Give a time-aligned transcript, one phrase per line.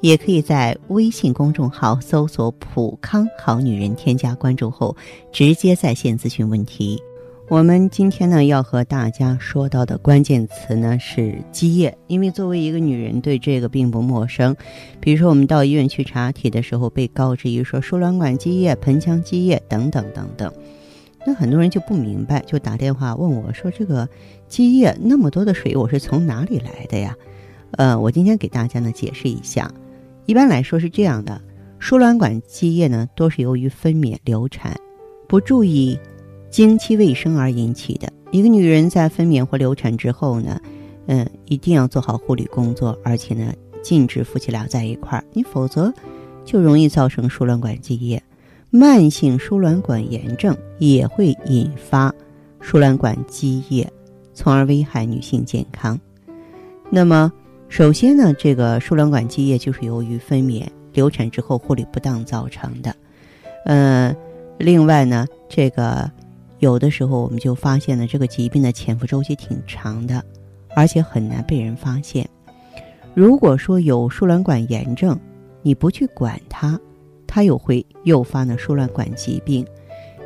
[0.00, 4.96] 也可以在微信公众号搜索“普康好女人”，添加关注后
[5.32, 7.00] 直接在线咨询问题。
[7.48, 14.54] 我们今天呢要和大家说到的关键词呢是积液，因为作为一个女人对这个并不陌生。
[15.00, 20.52] 比如说我们到医院去查体的时候，被告知于说输卵管积液、盆腔积液等等等等，
[21.26, 24.06] 那很多人就不明白，就打电话问我说：“这个
[24.46, 27.16] 积液那么多的水，我是从哪里来的呀？”
[27.78, 29.72] 呃，我今天给大家呢解释一下。
[30.28, 31.40] 一般来说是这样的，
[31.78, 34.78] 输卵管积液呢，多是由于分娩、流产，
[35.26, 35.98] 不注意
[36.50, 38.12] 经期卫生而引起的。
[38.30, 40.60] 一个女人在分娩或流产之后呢，
[41.06, 45.90] 嗯，一定要做好护理工作，而且呢，禁止夫妻俩在一块儿，你否则
[46.44, 48.22] 就容易造成输卵管积液。
[48.68, 52.14] 慢性输卵管炎症也会引发
[52.60, 53.90] 输卵管积液，
[54.34, 55.98] 从而危害女性健康。
[56.90, 57.32] 那么，
[57.68, 62.94] 首先呢，这个输卵管积液就是由于分娩、流产之后护理不当造成的。
[63.66, 64.14] 嗯，
[64.58, 66.10] 另外呢，这个
[66.58, 70.24] 有的时候我们就发现呢，这个疾病的潜伏周期挺长的，
[70.74, 72.28] 而且很难被人发现。
[73.14, 75.16] 如果说有输卵管炎症，
[75.62, 76.80] 你不去管它，
[77.26, 79.64] 它又会诱发呢输卵管疾病，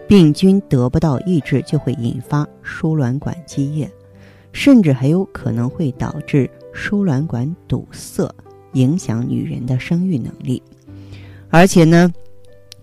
[0.06, 3.90] 病菌得不到抑制，就会引发输卵管积液，
[4.52, 6.48] 甚至还有可能会导致。
[6.72, 8.28] 输卵管堵塞
[8.72, 10.62] 影响女人的生育能力，
[11.50, 12.12] 而且呢，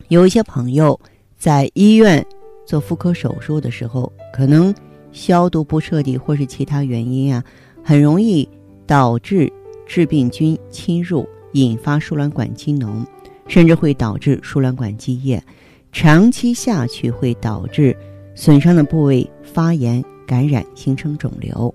[0.10, 1.00] 有一些朋友
[1.38, 2.26] 在医院
[2.66, 4.74] 做妇科手术的时候，可能
[5.12, 7.44] 消毒不彻底，或是其他原因啊，
[7.84, 8.48] 很容易
[8.86, 9.52] 导致
[9.88, 13.04] 致病菌侵入，引发输卵管积脓，
[13.48, 15.44] 甚至会导致输卵管积液，
[15.92, 17.98] 长期下去会导致
[18.36, 21.74] 损伤的部位发炎、感染，形成肿瘤。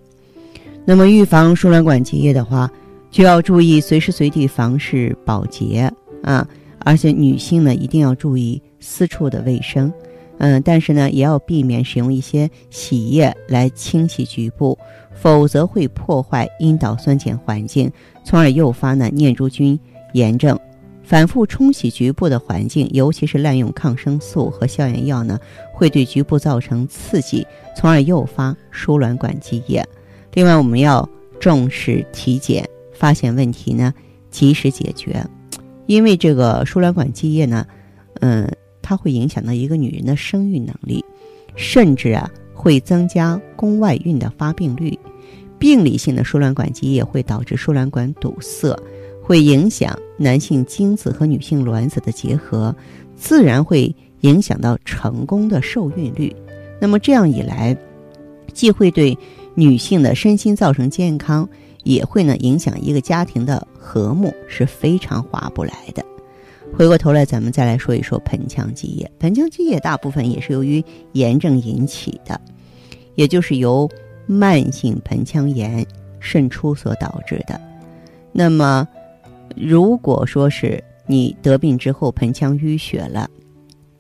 [0.87, 2.71] 那么，预防输卵管积液的话，
[3.11, 5.91] 就要注意随时随地房事保洁
[6.23, 6.47] 啊，
[6.81, 9.91] 而且女性呢一定要注意私处的卫生，
[10.39, 14.77] 嗯，但是呢也要避免使用一些洗液来清洗局部，
[15.15, 17.91] 否则会破坏阴道酸碱环境，
[18.23, 19.79] 从而诱发呢念珠菌
[20.13, 20.59] 炎症。
[21.03, 25.39] 反复冲洗局部的环境，尤其是滥用抗生素和消炎药呢，
[25.73, 27.47] 会对局部造成刺激，
[27.77, 29.83] 从而诱发输卵管积液。
[30.35, 31.09] 另外，我们要
[31.41, 33.95] 重视体检，发现问题呢，
[34.31, 35.25] 及时解决。
[35.87, 37.65] 因为这个输卵管积液呢，
[38.21, 38.51] 嗯，
[38.83, 41.05] 它会影响到一个女人的生育能力，
[41.55, 44.99] 甚至啊，会增加宫外孕的发病率。
[45.57, 48.77] 病理性的输卵管积液会导致输卵管堵塞，
[49.23, 52.75] 会影响男性精子和女性卵子的结合，
[53.15, 56.35] 自然会影响到成功的受孕率。
[56.81, 57.77] 那么这样一来，
[58.53, 59.17] 既会对
[59.55, 61.49] 女性的身心造成健康，
[61.83, 66.05] 也会呢影响一个家庭的和睦，是非常划不来的。
[66.77, 69.09] 回过头来，咱们再来说一说盆腔积液。
[69.21, 70.83] 盆腔积液大部分也是由于
[71.13, 72.41] 炎症引起的，
[73.15, 73.89] 也就是由
[74.27, 75.87] 慢性盆腔炎
[76.19, 77.61] 渗出所导致的。
[78.33, 78.89] 那么，
[79.55, 83.31] 如果说是你得病之后盆腔淤血了，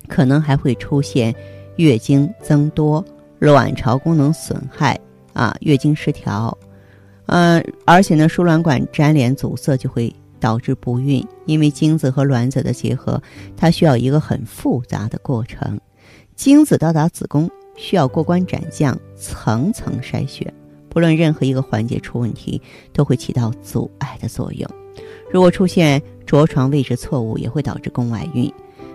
[0.09, 1.33] 可能还会出现
[1.77, 3.05] 月经增多、
[3.39, 4.99] 卵巢功能损害。
[5.35, 6.57] 啊，月经失调，
[7.27, 13.23] 嗯，而且呢，输卵管粘连阻塞就会导致不孕，因为精子和卵子的结合，
[13.57, 15.79] 它需要一个很复杂的过程。
[16.37, 20.53] 精子到达子宫需要过关斩将，层层筛选，
[20.89, 22.61] 不论任何一个环节出问题，
[22.93, 24.69] 都会起到阻碍的作用。
[25.31, 28.53] 如果出现着床位置错误，也会导致宫外孕。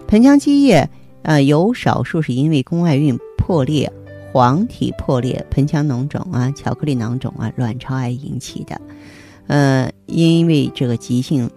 [0.08, 0.90] 盆腔积液，
[1.24, 3.92] 呃，有少数是因为宫外孕破裂。
[4.32, 8.80] 黄体破裂、盆腔脓肿啊、巧克力囊肿啊、卵巢癌引起的，
[9.48, 11.50] 呃，因为这个急性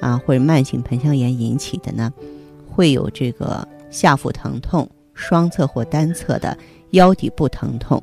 [0.00, 2.12] 啊或者慢性盆腔炎引起的呢，
[2.68, 6.56] 会有这个下腹疼痛、双侧或单侧的
[6.90, 8.02] 腰底部疼痛。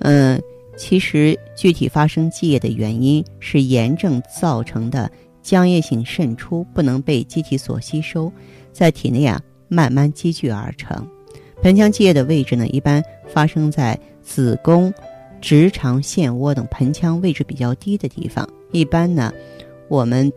[0.00, 0.40] 嗯，
[0.76, 5.08] 其实具体发生积液的原因是炎症造成的
[5.44, 8.32] 浆液性渗出不能被机体所吸收，
[8.72, 11.08] 在体内啊慢慢积聚而成。
[11.64, 14.92] 盆腔积液的位置呢，一般发生在子宫、
[15.40, 18.46] 直肠、腺窝等盆腔位置比较低的地方。
[18.70, 19.32] 一般呢，
[19.88, 20.30] 我们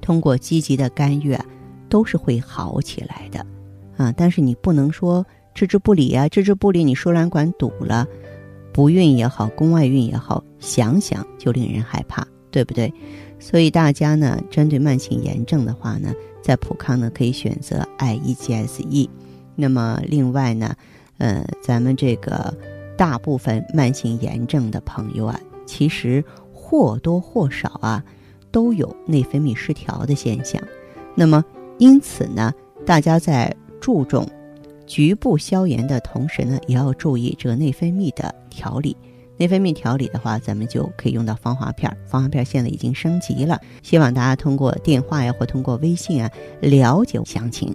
[0.00, 1.44] 通过积极的干预啊，
[1.90, 3.44] 都是会好起来的，
[3.98, 8.08] 啊，但是你不能说置之不理啊，置之不理，你输卵管堵了，
[8.72, 12.90] 不孕也好，宫外孕也好，想想就令人害怕，对不对？
[13.38, 19.10] 所以大家呢，针对慢性炎症的话呢，在普康呢可以选择 I E G S E。
[19.56, 20.74] 那么另外呢，
[21.18, 22.52] 呃，咱们这个
[22.96, 28.04] 大部分慢性炎症的朋友啊，其实或多或少啊。
[28.54, 30.62] 都有内分泌失调的现象，
[31.16, 31.44] 那么
[31.78, 32.52] 因此呢，
[32.86, 34.24] 大家在注重
[34.86, 38.96] 局部消炎的同时呢，也要注意这个内分泌的调理。
[39.38, 41.90] 内分泌调理的话，咱们就可以用到防滑片。
[41.90, 41.96] 儿。
[42.06, 46.30] 防滑片现在已经升级了，希望大家通过电话呀或通过微信啊
[46.60, 47.74] 了解详情。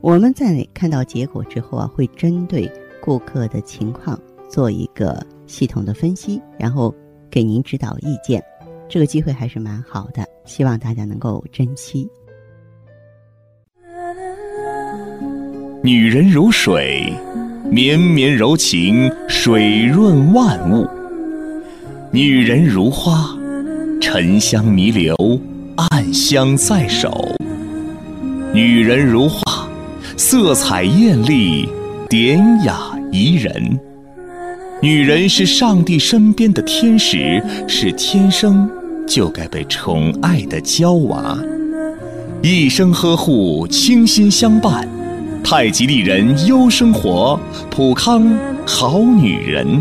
[0.00, 2.70] 我们在看到结果之后啊，会针对
[3.00, 6.94] 顾客的情况做一个系统的分析，然后
[7.30, 8.42] 给您指导意见。
[8.88, 12.08] 这个机会还是蛮好的，希望大家能够珍惜。
[15.82, 17.12] 女人如水，
[17.68, 20.86] 绵绵柔情，水润万物；
[22.12, 23.36] 女人如花，
[24.00, 25.16] 沉香弥留，
[25.76, 27.10] 暗香在手；
[28.52, 29.45] 女人如花，
[30.28, 31.68] 色彩艳丽，
[32.10, 32.76] 典雅
[33.12, 33.78] 怡人。
[34.82, 38.68] 女人是上帝身边的天使，是天生
[39.06, 41.38] 就该被宠爱的娇娃，
[42.42, 44.88] 一生呵护，倾心相伴。
[45.44, 47.38] 太极丽人优生活，
[47.70, 48.28] 普康
[48.66, 49.80] 好女人。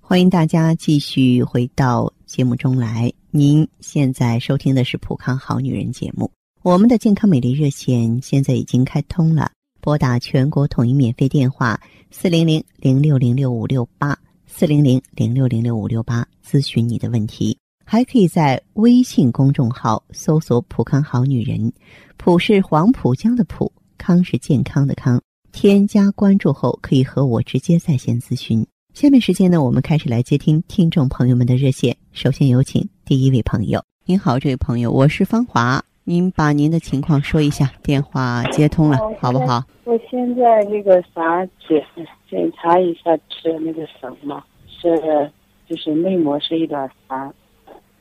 [0.00, 3.12] 欢迎大家继续回到节目中来。
[3.30, 6.28] 您现在收听的是普康好女人节目，
[6.64, 9.52] 我们的健康美丽热线现在已经开通了。
[9.82, 11.78] 拨打全国统一免费电话
[12.10, 21.70] 四零零零六零六五六八四零零零六零六五六八咨询你的问题，还可以在微信公众号搜索“浦康好女人”，
[22.16, 25.20] 浦是黄浦江的浦，康是健康的康。
[25.52, 28.66] 添加关注后，可以和我直接在线咨询。
[28.94, 31.94] 下面时间呢，我们开始来接听听众朋友们的热线。
[32.12, 33.84] 首先有请第一位朋友。
[34.06, 35.84] 您好，这位朋友，我是芳华。
[36.06, 39.64] 您把您的情况说一下，电话接通了，好不好？
[39.84, 41.82] 我现在那个啥检
[42.28, 45.30] 检查一下吃那个什么，是
[45.66, 47.32] 就是内膜是一点三，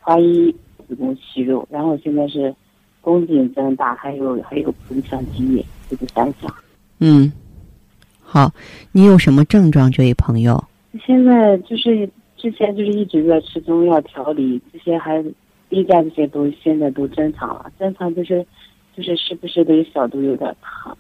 [0.02, 0.52] 花一
[0.86, 2.54] 子宫息肉，然后现在是
[3.00, 6.54] 宫颈增大，还有还有盆腔积液，这个三项。
[7.00, 7.32] 嗯，
[8.22, 8.52] 好，
[8.92, 10.62] 你有什么症状，这位朋友？
[11.06, 15.24] 现在就是之前就是一直在吃中药调理，之前还。
[15.74, 18.46] 例假这些都现在都正常了，正常就是，
[18.96, 20.96] 就是是不是对小肚有点疼？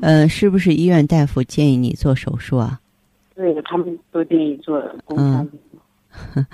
[0.00, 2.80] 嗯，是不是医院大夫建议你做手术啊？
[3.34, 6.46] 对他们都建议做宫腔镜。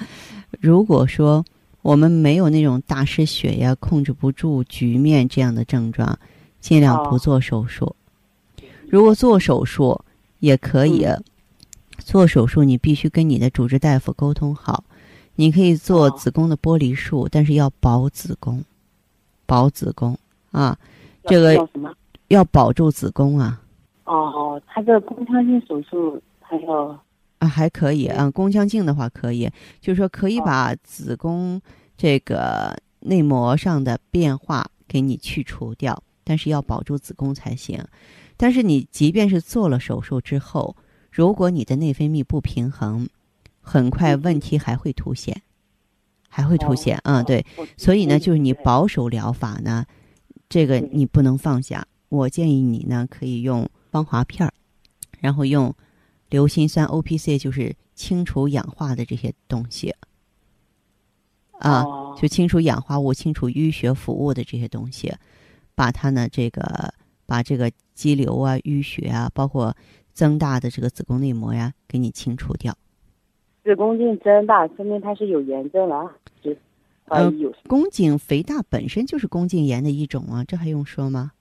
[0.61, 1.45] 如果说
[1.83, 6.19] 我们没有那种大失血呀、控制不住局面这样的症状，
[6.61, 7.95] 尽量不做手术。
[8.89, 10.01] 如果做手术
[10.39, 11.07] 也可以，
[11.99, 14.83] 做手术你必须跟你的主治大夫沟通好。
[15.41, 18.63] 你可以做子宫的剥离术，但是要保子宫，
[19.47, 20.15] 保子宫
[20.51, 20.79] 啊，
[21.25, 21.67] 这个
[22.29, 23.59] 要保住子宫啊。
[24.05, 26.89] 哦哦，他这宫腔镜手术还要
[27.39, 28.31] 啊，还可以啊。
[28.31, 31.59] 宫腔镜的话可以，就是说可以把子宫
[31.97, 37.83] 这个内膜上的变化给你去除掉，但是要保住子宫才行。
[38.37, 40.77] 但是你即便是做了手术之后，
[41.11, 43.09] 如果你的内分泌不平衡。
[43.71, 45.41] 很快问题还会凸显，
[46.29, 47.47] 还会凸显嗯，对，
[47.77, 49.87] 所以呢，就是你保守疗法呢，
[50.49, 51.87] 这个你不能放下。
[52.09, 54.53] 我建议你呢，可以用芳华片儿，
[55.21, 55.73] 然后用
[56.31, 59.95] 硫辛酸 O P C，就是清除氧化的这些东西
[61.61, 61.85] 啊，
[62.21, 65.15] 就清除氧化物、清除淤血腐物的这些东西，
[65.77, 66.93] 把它呢，这个
[67.25, 69.77] 把这个肌瘤啊、淤血啊，包括
[70.13, 72.77] 增大的这个子宫内膜呀，给你清除掉。
[73.63, 76.11] 子宫颈增大，说明它是有炎症了。
[76.43, 76.55] 就，
[77.07, 77.31] 呃，
[77.69, 81.33] 宫颈肥大本身就是宫颈炎的一种啊，这还用说吗？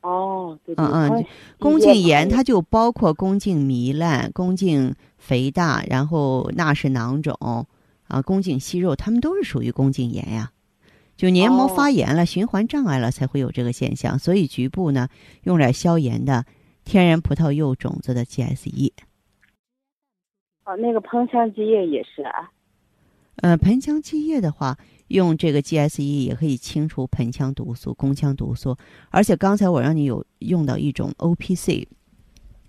[0.00, 1.24] 哦，对嗯嗯，
[1.58, 7.66] 宫颈炎它就包括宫颈糜烂、宫颈肥大，然后纳氏囊肿
[8.06, 10.50] 啊、宫颈息肉，它们都是属于宫颈炎呀。
[11.16, 14.18] 就黏膜发炎了、循环障碍了，才会有这个现象。
[14.18, 15.08] 所以局部呢，
[15.44, 16.44] 用来消炎的
[16.84, 18.90] 天然葡萄柚种子的 GSE。
[20.64, 22.50] 哦，那个盆腔积液也是啊。
[23.36, 24.78] 呃，盆腔积液的话，
[25.08, 28.76] 用这个 GSE 也可以清除盆腔毒素、宫腔毒素。
[29.10, 31.86] 而且刚才我让你有用到一种 OPC，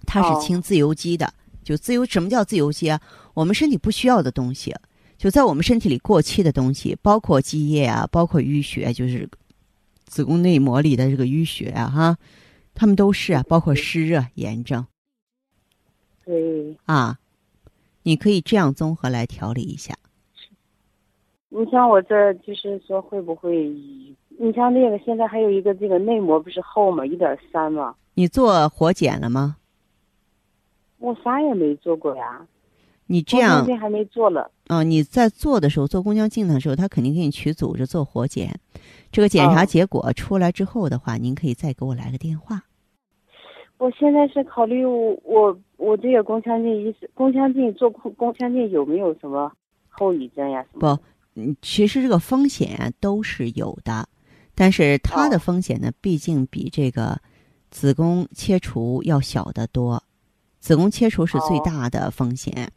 [0.05, 1.33] 它是清自由基的。
[1.63, 3.01] 就自由什么叫自由基啊？
[3.33, 4.75] 我们身体不需要的东西，
[5.17, 9.27] 就在我们身体里过期的东西，包括积液啊，包括淤血，就是
[10.05, 12.17] 子宫内膜里的这个淤血啊，哈，
[12.75, 14.85] 它们都是啊，包括湿热、炎症。
[16.23, 16.77] 对。
[16.85, 17.17] 啊，
[18.05, 19.95] 你可以这样综合来调理一下。
[21.49, 23.65] 你像我这就是说会不会？
[24.37, 27.03] 你像那个现在还有一个这个内膜不是厚吗？
[27.03, 27.95] 一点三吗？
[28.13, 29.57] 你做活检了吗？
[30.99, 32.45] 我啥也没做过呀。
[33.07, 34.51] 你这样还没做了。
[34.67, 38.59] 啊，你在做的时候做宫腔镜的时候，他肯定给你取组织做活检。
[39.11, 42.64] 这个检查结果出来之后的话，您可以再给我来个电话。
[43.77, 49.51] 我现在是考虑我我我这个宫腔镜宫腔镜做宫宫腔镜有没有什么
[49.89, 50.65] 后遗症呀？
[50.79, 50.87] 不，
[51.35, 54.07] 嗯，其实这个风险都是有的，
[54.55, 57.17] 但是它的风险呢，毕竟比这个
[57.69, 60.01] 子宫切除要小得多。
[60.59, 62.71] 子宫切除是最大的风险。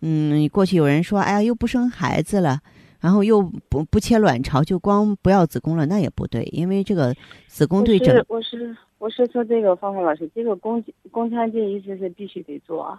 [0.00, 2.60] 嗯，过去有人说，哎呀，又不生孩子了，
[3.00, 7.14] 然后又不不切卵巢，就光不要子宫了，那也不对，因为这个
[7.46, 8.24] 子宫对整。
[8.28, 12.98] 我是我是说这个芳芳老师，这个宫宫腔镜一直是必须得做。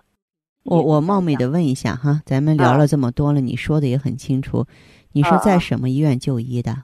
[0.63, 4.65] 我我冒昧的问一下哈，咱们聊了这么多了，你说的也很清楚，
[5.13, 6.83] 你是在什么医院就医的？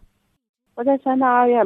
[0.75, 1.63] 我在三大二院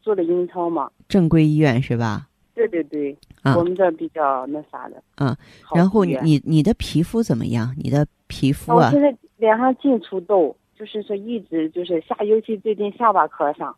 [0.00, 0.90] 做的英超嘛。
[1.08, 2.28] 正规医院是吧？
[2.54, 3.16] 对对对，
[3.56, 5.02] 我们这比较那啥的。
[5.14, 5.36] 啊，
[5.74, 7.74] 然后你你的皮肤怎么样？
[7.78, 8.86] 你的皮肤啊？
[8.86, 13.76] 我现在脸上净出痘，就是说一直就是下，尤其最近下巴壳上，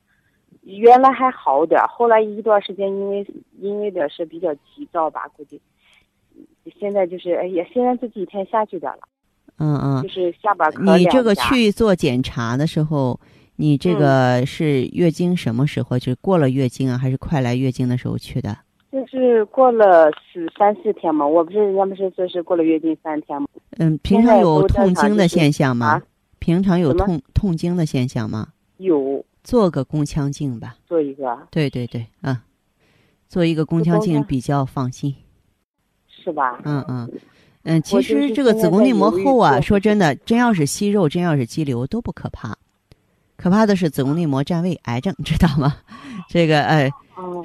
[0.62, 3.26] 原来还好点后来一段时间因为
[3.58, 5.60] 因为的是比较急躁吧，估计
[6.78, 9.00] 现在就是哎呀，现在这几天下去点了。
[9.58, 10.02] 嗯嗯。
[10.02, 13.18] 就是下巴壳你这个去做检查的时候，
[13.56, 15.98] 你这个是月经什么时候？
[15.98, 18.56] 就是过了月经啊，还是快来月经的时候去的？
[18.92, 23.48] 就是过了四三四天嘛，我不是人家不是说是过了月经三天嘛？
[23.78, 26.00] 嗯，平常有痛经的现象吗？
[26.42, 28.48] 平常有痛痛经的现象吗？
[28.78, 29.24] 有。
[29.44, 30.76] 做个宫腔镜吧。
[30.88, 31.38] 做一个。
[31.52, 32.42] 对对对，啊，
[33.28, 35.14] 做一个宫腔镜比较放心。
[36.08, 36.60] 是吧？
[36.64, 37.08] 嗯嗯
[37.62, 42.58] 嗯，其实这个子宫内膜厚啊，说真的，真要是息肉，真要是肌瘤都不可怕，
[43.36, 45.76] 可怕的是子宫内膜占位，癌症，知道吗？
[46.28, 46.90] 这个哎。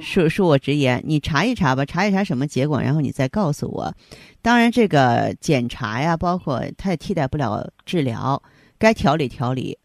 [0.00, 3.94] 恕恕我直言，你查一查吧，查一查什么结果，然后你再告诉我。
[4.42, 8.42] 当然，这个检查呀，包括它也替代不了治疗，
[8.78, 9.76] 该调理调理，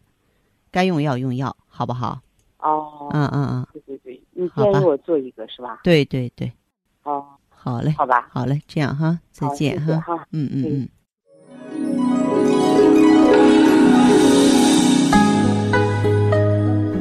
[0.70, 2.20] 该用药用药，好不好？
[2.58, 5.80] 哦，嗯嗯嗯，对对对，你建议我做一个是吧？
[5.82, 6.52] 对对对，
[7.02, 10.88] 哦，好嘞，好吧，好嘞，这样哈，再见哈，嗯嗯嗯。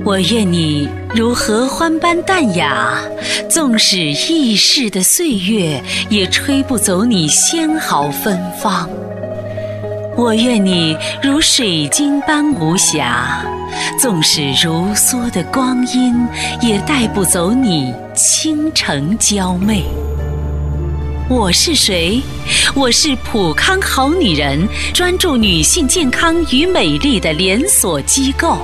[0.06, 3.00] 我愿你如合欢般淡雅，
[3.50, 8.90] 纵使易逝的岁月，也吹不走你纤毫芬芳。
[10.16, 13.44] 我愿你如水晶般无瑕，
[14.00, 16.16] 纵使如梭的光阴，
[16.62, 19.84] 也带不走你倾城娇媚。
[21.28, 22.22] 我是谁？
[22.76, 28.60] 我是普康好女人，专注女性健康与美丽的连锁机构。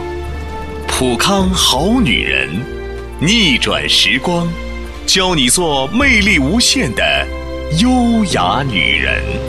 [0.88, 2.48] 普康好女人，
[3.20, 4.48] 逆转时光，
[5.08, 7.26] 教你做魅力无限的
[7.80, 9.49] 优雅女人。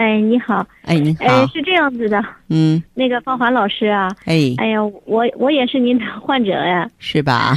[0.00, 7.54] 哎，你好，哎，你好，哎，是这样子的，嗯，那个芳华老师啊，哎，哎呀，我我也是您的患者呀，是吧？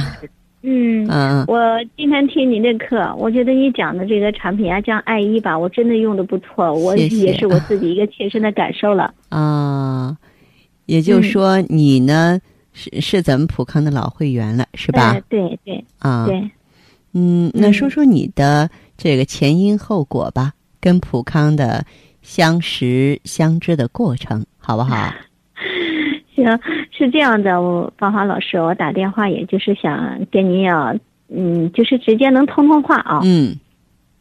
[0.60, 1.58] 嗯嗯，我
[1.96, 9.14] 今天听您的课，我觉得你讲的这个产品啊，像爱伊吧，我真的用的不错，我也是我自己一个切身的感受了。
[9.30, 10.14] 啊，
[10.84, 12.38] 也就是说你呢
[12.74, 15.18] 是是咱们普康的老会员了，是吧？
[15.30, 16.50] 对对啊，对，
[17.14, 21.82] 嗯，那说说你的这个前因后果吧，跟普康的
[22.24, 24.96] 相识相知的过程，好不好？
[26.34, 26.44] 行，
[26.90, 30.96] 是这样的，我芳华老师，我打电话也就是想跟您要，
[31.28, 33.20] 嗯，就是直接能通通话啊。
[33.22, 33.54] 嗯。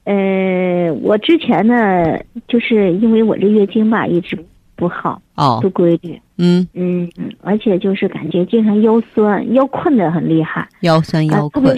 [0.03, 4.37] 呃，我之前呢，就是因为我这月经吧一直
[4.75, 6.19] 不好，哦，不规律。
[6.37, 7.09] 嗯嗯，
[7.41, 10.67] 而且就是感觉经常腰酸，腰困的很厉害。
[10.81, 11.75] 腰酸腰困。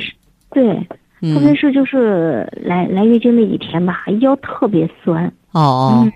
[0.51, 0.87] 对，
[1.21, 5.25] 特别是就是来来月经那几天吧，腰特别酸。
[5.51, 6.11] 哦哦。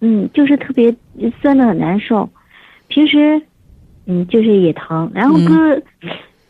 [0.00, 0.94] 嗯，就是特别
[1.42, 2.28] 酸的很难受。
[2.88, 3.40] 平时，
[4.06, 5.80] 嗯，就是也疼，然后哥，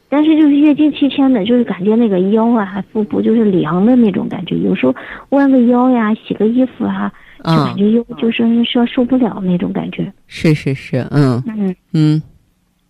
[0.09, 4.95] 但是就是月经期间的，就是感觉那个腰啊、腹部就是凉的那种感觉，有时候
[5.31, 7.13] 弯个腰呀、洗个衣服啊，
[7.45, 10.13] 就感觉又就是说受不了那种感觉。
[10.29, 12.23] 是是是，嗯嗯嗯，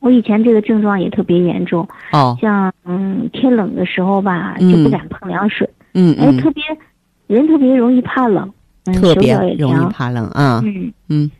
[0.00, 6.62] 我以前这个症状也特别严重，哦，像嗯天冷的时候吧，就不敢碰凉水，嗯哎，特别
[7.26, 8.50] 人特别容易怕冷，
[8.94, 11.30] 特别容易怕冷啊，嗯嗯。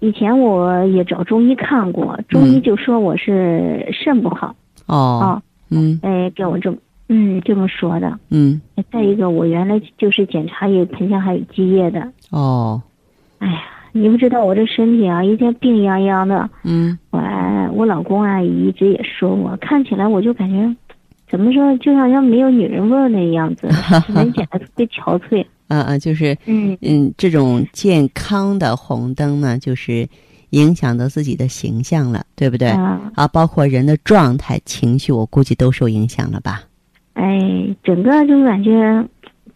[0.00, 4.54] 以前我也找中医看过，中医就说我是肾不好。
[4.86, 5.42] 哦。
[5.70, 5.98] 嗯。
[6.04, 6.78] 哎，给我这么
[7.08, 8.16] 嗯这么说的。
[8.30, 8.60] 嗯。
[8.92, 12.06] 再一个，我原来就是检查有盆腔还有积液的。
[12.30, 12.80] 哦。
[13.38, 13.58] 哎呀，
[13.90, 16.48] 你不知道我这身体啊，一天病殃殃的。
[16.62, 16.96] 嗯。
[17.10, 17.18] 我
[17.72, 20.76] 我老公啊，一直也说我，看起来我就感觉，
[21.30, 23.68] 怎么说，就好像没有女人味儿那样子，
[24.14, 25.44] 人显得特别憔悴。
[25.68, 30.08] 嗯嗯，就是嗯嗯，这种健康的红灯呢，就是
[30.50, 32.68] 影响到自己的形象了，对不对？
[32.68, 36.62] 啊，包括人的状态、情绪，我估计都受影响了吧？
[37.12, 39.06] 哎，整个就感觉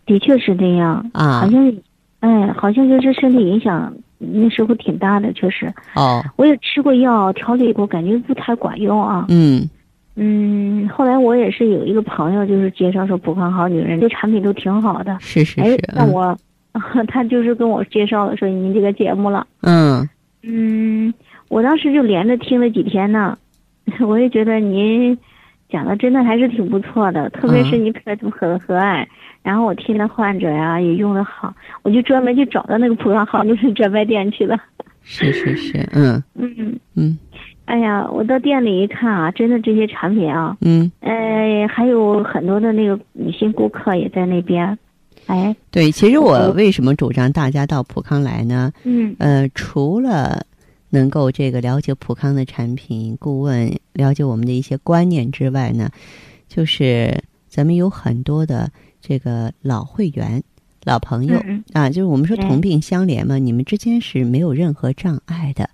[0.05, 1.75] 的确是这样啊，好像
[2.21, 3.95] 哎，好像就是身体影响
[4.33, 5.73] 那时候挺大的，确实。
[5.95, 9.27] 哦，我也吃过药调理过，感觉不太管用啊。
[9.29, 9.69] 嗯。
[10.15, 15.17] 嗯，后来我也是有一个朋友，就是介绍说普康好女人，这产品都挺好的。
[15.21, 15.81] 是是是。
[15.95, 16.37] 那我，
[17.09, 19.47] 他就是跟我介绍了说您这个节目了。
[19.63, 20.07] 嗯。
[20.43, 21.15] 嗯，
[21.49, 23.39] 我当时就连着听了几天呢，
[24.07, 25.17] 我也觉得您
[25.73, 29.07] 讲的真的还是挺不错的，特别是你态度很和蔼，
[29.43, 34.57] 然后我听的患者呀也用的好，我就专门去找到那个普康好女人专卖店去了。
[35.03, 36.23] 是是是，嗯。
[36.35, 37.19] 嗯嗯。
[37.65, 44.77] 哎呀，我到店里一看啊，真的这些产品啊，嗯，哎，还有很多的那个女性顾客也在那边，
[45.27, 48.71] 哎，对，其实我为什么主张大家到普康来呢？
[48.85, 50.45] 嗯，呃，除了
[50.93, 55.91] 能够这个了解普康的产品、顾问，了解我们的一些观念之外呢，
[56.47, 60.43] 就是咱们有很多的这个老会员、
[60.85, 65.69] 老朋友啊，就是我们说同病相怜嘛，你们之间是没有任何障碍的。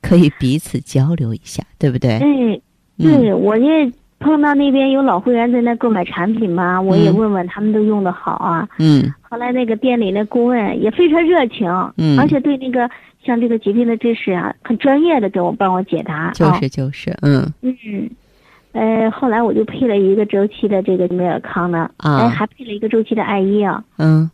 [0.00, 2.18] 可以彼此交流一下，对不对？
[2.18, 2.62] 对，
[2.98, 3.90] 对，我也
[4.24, 8.66] 碰到那边有老会员在那购买产品嘛，我也问问他们都用的好啊。
[8.78, 9.12] 嗯。
[9.20, 12.88] 后来那个店里那顾问也非常热情，嗯，而且对那个
[13.22, 16.30] 像这个疾病的知识啊，很专业的给我帮我解答。
[16.32, 17.52] 就是就是，嗯。
[17.60, 17.74] 嗯，
[18.72, 23.84] 呃，后来我就配了一个周期的这个美尔康呢，哎，还配了一个周期的艾依啊。
[23.98, 24.30] 嗯。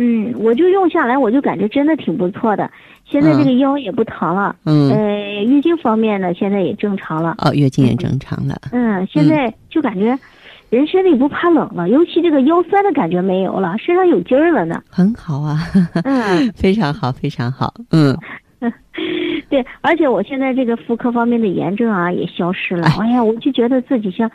[0.00, 2.70] 嗯，我就用下来，我就感觉真的挺不错的。
[3.04, 7.34] 现在这个腰也不疼了，嗯，呃，月经方面呢，现在也正常了。
[7.38, 8.56] 哦，月经也正常了。
[8.70, 10.16] 嗯，现在就感觉
[10.70, 14.80] 人身体不怕冷了，尤其这个腰酸的感觉没有了，身上有劲儿了呢。
[14.88, 15.58] 很好啊，
[16.04, 17.74] 嗯， 非常好，非常好。
[17.90, 18.16] 嗯，
[19.50, 22.86] 对，而且我现在这个妇科方面的炎症啊也消失了。
[23.00, 24.30] 哎呀，我就觉得自己像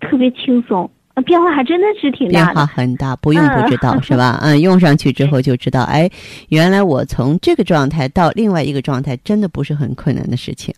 [0.00, 0.90] 特别轻松。
[1.24, 4.38] 变化还真的是挺大，变化很大，不用不知道 是吧？
[4.42, 6.08] 嗯，用上去之后就知道，哎，
[6.48, 10.74] 原来我从这个状态到另外一个状态，真的不是很困难的事情。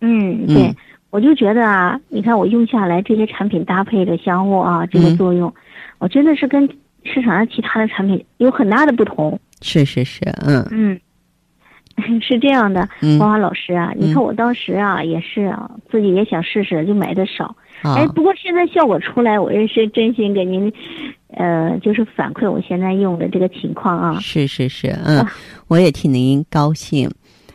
[0.00, 0.74] 嗯，对，
[1.10, 5.52] 我就觉得啊，你看我用下来这些产品搭配的相互啊，这个作用，
[5.98, 6.68] 我真的是跟
[7.04, 9.38] 市场上其他的产品有很大的不同。
[9.60, 11.00] 是是是，嗯嗯，
[12.20, 17.54] 是这样的，花花老师啊，你看我当时啊也是啊，自己也想试试，就买的少。
[17.82, 20.72] 哎，不过现在效果出来，我也是真心给您，
[21.28, 24.18] 呃，就是反馈我现在用的这个情况啊。
[24.20, 25.24] 是是是，嗯，
[25.68, 27.10] 我也替您高兴，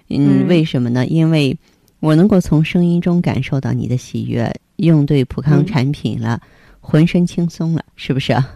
[0.10, 1.06] 嗯，为什么呢？
[1.08, 1.58] 因为
[2.00, 6.40] 我能够从声音中感受到你的喜悦，用对普康产品了，
[6.80, 8.48] 浑身轻松了，是不是啊？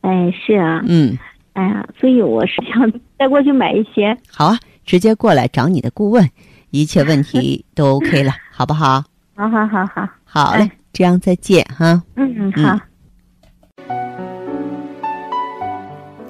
[0.00, 1.18] 哎，是啊，嗯，
[1.52, 4.16] 哎呀，所以我是想再过去买一些。
[4.30, 4.58] 好啊，
[4.88, 6.26] 直接过来找你的顾问，
[6.70, 9.04] 一切问题 都 OK 了，好不好？
[9.36, 10.70] 好好好好，好嘞。
[10.94, 12.02] 这样再见哈。
[12.16, 12.80] 嗯好。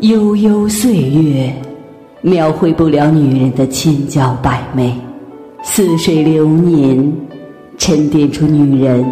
[0.00, 1.54] 悠悠岁月，
[2.20, 4.92] 描绘不了女人的千娇百媚；
[5.62, 7.12] 似水流年，
[7.78, 9.04] 沉淀出女人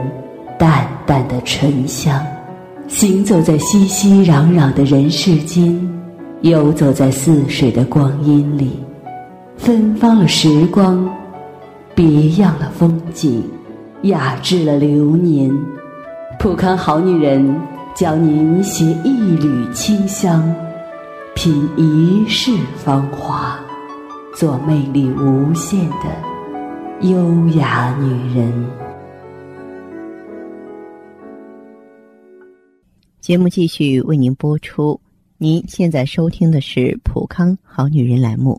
[0.59, 2.21] 淡淡的醇香。
[2.89, 5.73] 行走在熙熙攘攘的人世间，
[6.41, 8.73] 游走在似水的光阴里，
[9.59, 11.09] 芬芳了时光，
[11.95, 13.43] 别样了风景，
[14.03, 15.51] 雅致了流年。
[16.39, 17.59] 普康好女人
[17.95, 20.55] 教您携一缕清香，
[21.35, 23.59] 品一世芳华，
[24.35, 28.53] 做魅力无限的优雅女人。
[33.21, 35.01] 节目继续为您播出。
[35.39, 38.59] 您现在收听的是《普康好女人》栏目，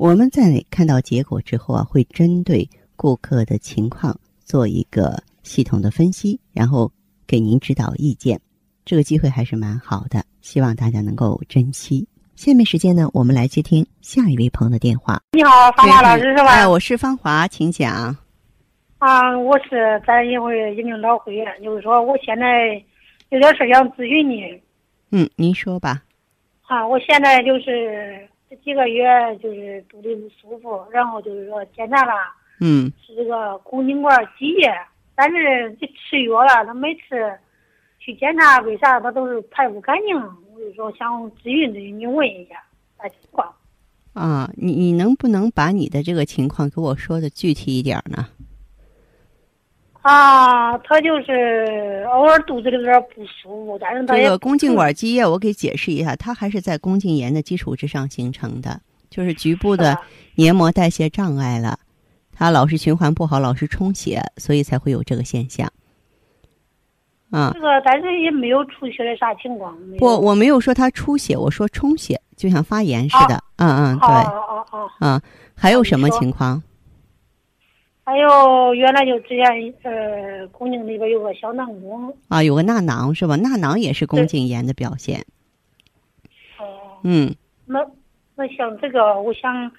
[0.00, 6.90] 我们在看到结果之后啊，会针对顾客的情况做一个系统的分析，然后
[7.26, 8.40] 给您指导意见。
[8.86, 12.08] 这个机会还是蛮好的，希望大家能够珍惜。
[12.34, 15.20] 下面时间呢，我们来接听下一位朋友的电话。
[15.32, 16.46] 你好，芳华老师是吧？
[16.46, 18.16] 哎，我是芳华，请讲。
[18.96, 22.82] 啊，我是咱一会一领导会员，就是说我现在
[23.28, 24.58] 有点事想咨询你。
[25.10, 26.02] 嗯，您说吧。
[26.62, 29.06] 啊，我现在就是这几个月
[29.40, 32.12] 就是肚里不舒服，然后就是说检查了，
[32.60, 34.68] 嗯，是这个宫颈管积液，
[35.14, 37.32] 但是这吃药了，他每次
[38.00, 40.16] 去检查，为啥他都是排不干净？
[40.16, 42.56] 我就说想咨询咨询你，问一下
[42.98, 43.54] 啥情况。
[44.14, 48.26] 啊，你你能不能把你的这个情况给我说的具体一点呢？
[50.02, 59.98] 啊，他就是偶尔肚子里有点不舒服，但是他这个宫颈管积液，我给解释一下，它还是在宫颈炎的基础之上形成的，就是局部的
[60.36, 61.78] 黏膜代谢障碍了，
[62.32, 65.70] 它老是循环不好，老是充血，所以才会有这个现象。
[67.30, 69.76] 啊，这个但是也没有出血的啥情况。
[69.98, 73.38] 不，我没有说它出血，我说充血，就像发炎似的。
[73.56, 74.08] 嗯嗯，对。
[74.08, 74.90] 哦哦哦。
[74.98, 75.22] 啊，
[75.54, 76.60] 还有什么情况？
[78.04, 83.36] 还有原来就之前呃宫颈里边有个小囊肿啊，有个纳囊是吧？
[83.36, 85.24] 纳囊也是宫颈炎的表现。
[86.58, 86.98] 哦。
[87.04, 87.32] 嗯。
[87.66, 87.78] 那
[88.34, 89.70] 那像这个，我想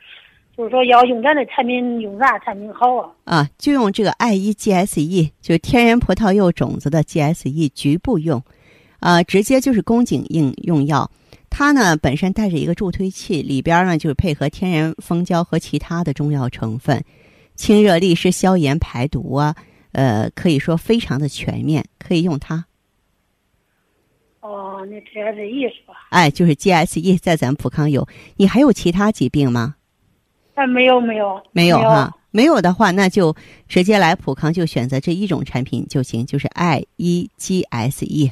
[0.56, 3.10] 就是说要用咱的产品，用啥产品好啊？
[3.26, 8.42] 啊，就用这个 I 一 GSE，就是天然葡萄柚种子的 GSE 局部用，
[9.00, 11.12] 啊，直接就是宫颈应用药。
[11.50, 17.04] 它呢本身带着一个助推器，里边呢就是配合天然蜂胶和其他的中药成分。
[17.62, 19.56] 清热利湿、消炎排毒啊，
[19.92, 22.66] 呃，可以说非常的全面，可以用它。
[24.40, 25.94] 哦，那 GSE 是吧？
[26.10, 28.08] 哎，就是 GSE，在咱们普康有。
[28.36, 29.76] 你还有其他疾病吗？
[30.56, 32.12] 啊，没有，没有，没有哈。
[32.32, 33.36] 没有的话，那就
[33.68, 38.32] 直接来普康，就选择这一种产品就行，就是 I 一 GSE。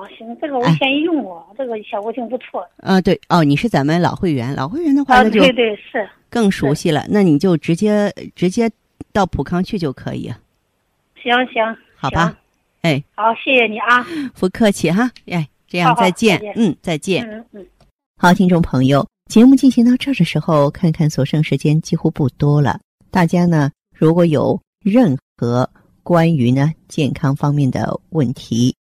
[0.00, 2.88] 哦，行，这个我以前也用过，这个效果挺不错的。
[2.88, 6.08] 啊，对，哦，你是咱们老会员，老会员的话那就对对是。
[6.30, 8.70] 更熟悉了，那你就直接直接
[9.12, 10.32] 到普康去就可以。
[11.22, 12.34] 行行，好吧，
[12.80, 14.06] 哎，好，谢谢你啊，
[14.38, 17.66] 不客气哈，哎，这样再见，嗯，再见，嗯嗯。
[18.16, 22.80] 好，听众朋友，节目进行到这儿的时候，看看所剩时间几乎不多了。
[23.10, 25.68] 大家呢，如果有任何
[26.02, 28.74] 关于呢健康方面的问题，